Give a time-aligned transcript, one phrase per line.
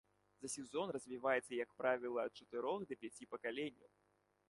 [0.45, 3.91] За сезон развіваецца, як правіла, ад чатырох да пяці пакаленняў.